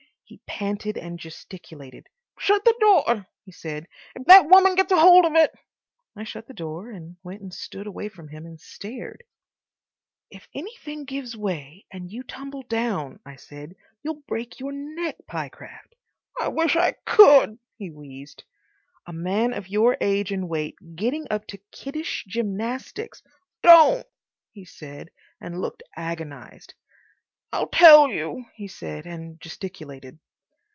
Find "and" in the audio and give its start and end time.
0.97-1.19, 6.89-7.17, 7.41-7.53, 8.45-8.57, 11.91-12.09, 20.31-20.47, 25.41-25.59, 29.05-29.37